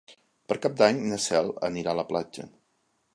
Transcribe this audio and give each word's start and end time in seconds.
Per 0.51 0.55
Cap 0.63 0.79
d'Any 0.79 1.01
na 1.11 1.19
Cel 1.25 1.51
anirà 1.69 1.93
a 1.93 1.99
la 1.99 2.07
platja. 2.13 2.47